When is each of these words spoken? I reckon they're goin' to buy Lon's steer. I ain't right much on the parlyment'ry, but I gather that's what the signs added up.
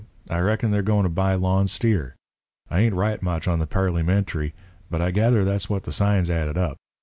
I 0.31 0.39
reckon 0.39 0.71
they're 0.71 0.81
goin' 0.81 1.03
to 1.03 1.09
buy 1.09 1.35
Lon's 1.35 1.71
steer. 1.71 2.15
I 2.71 2.79
ain't 2.79 2.95
right 2.95 3.21
much 3.21 3.47
on 3.47 3.59
the 3.59 3.67
parlyment'ry, 3.67 4.51
but 4.89 4.99
I 4.99 5.11
gather 5.11 5.45
that's 5.45 5.69
what 5.69 5.83
the 5.83 5.91
signs 5.91 6.27
added 6.31 6.57
up. 6.57 6.77